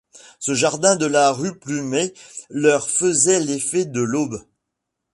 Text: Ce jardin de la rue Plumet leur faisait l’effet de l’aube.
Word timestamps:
Ce 0.39 0.55
jardin 0.55 0.95
de 0.95 1.05
la 1.05 1.31
rue 1.31 1.59
Plumet 1.59 2.15
leur 2.49 2.89
faisait 2.89 3.39
l’effet 3.39 3.85
de 3.85 4.01
l’aube. 4.01 4.41